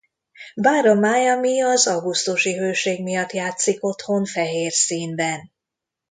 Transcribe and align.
Bár 0.55 0.85
a 0.85 0.93
Miami 0.95 1.61
az 1.61 1.87
augusztusi 1.87 2.57
hőség 2.57 3.03
miatt 3.03 3.31
játszik 3.31 3.83
otthon 3.83 4.25
fehér 4.25 4.71
színben. 4.71 5.51